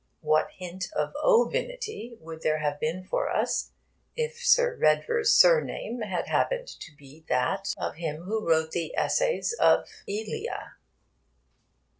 What 0.21 0.49
hint 0.57 0.85
of 0.95 1.13
ovinity 1.23 2.19
would 2.19 2.41
there 2.41 2.57
have 2.57 2.79
been 2.79 3.03
for 3.03 3.29
us 3.29 3.69
if 4.15 4.43
Sir 4.43 4.75
Redvers' 4.75 5.31
surname 5.31 5.99
had 6.01 6.25
happened 6.25 6.69
to 6.69 6.91
be 6.97 7.23
that 7.29 7.75
of 7.77 7.97
him 7.97 8.23
who 8.23 8.43
wrote 8.49 8.71
the 8.71 8.97
Essays 8.97 9.53
of 9.59 9.87
Elia? 10.07 10.71